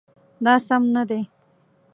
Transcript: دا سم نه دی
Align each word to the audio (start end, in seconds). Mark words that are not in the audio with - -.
دا 0.45 0.53
سم 0.67 0.83
نه 0.95 1.03
دی 1.09 1.19